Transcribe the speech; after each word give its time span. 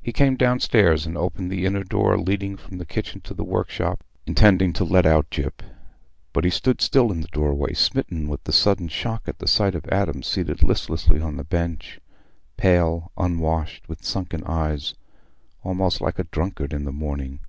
He 0.00 0.12
came 0.12 0.36
downstairs 0.36 1.06
and 1.06 1.18
opened 1.18 1.50
the 1.50 1.66
inner 1.66 1.82
door 1.82 2.16
leading 2.16 2.56
from 2.56 2.78
the 2.78 2.86
kitchen 2.86 3.16
into 3.16 3.34
the 3.34 3.42
workshop, 3.42 4.04
intending 4.28 4.72
to 4.74 4.84
let 4.84 5.06
out 5.06 5.28
Gyp; 5.28 5.60
but 6.32 6.44
he 6.44 6.50
stood 6.50 6.80
still 6.80 7.10
in 7.10 7.20
the 7.20 7.26
doorway, 7.26 7.72
smitten 7.74 8.28
with 8.28 8.48
a 8.48 8.52
sudden 8.52 8.86
shock 8.86 9.24
at 9.26 9.40
the 9.40 9.48
sight 9.48 9.74
of 9.74 9.86
Adam 9.88 10.22
seated 10.22 10.62
listlessly 10.62 11.20
on 11.20 11.36
the 11.36 11.42
bench, 11.42 11.98
pale, 12.56 13.10
unwashed, 13.16 13.88
with 13.88 14.04
sunken 14.04 14.42
blank 14.42 14.56
eyes, 14.56 14.94
almost 15.64 16.00
like 16.00 16.20
a 16.20 16.24
drunkard 16.30 16.72
in 16.72 16.84
the 16.84 16.92
morning. 16.92 17.40